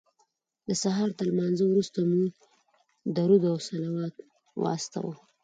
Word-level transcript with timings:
د 0.67 0.69
سهار 0.81 1.09
تر 1.17 1.25
لمانځه 1.29 1.63
وروسته 1.67 1.99
مو 2.09 2.21
درود 3.17 3.41
او 3.51 3.57
صلوات 3.69 4.13
واستاوه. 4.61 5.13